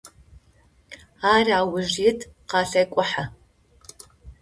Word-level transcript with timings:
Ар 1.33 1.47
ауж 1.57 1.91
ит, 2.09 2.19
къалъекӏухьэ. 2.49 3.23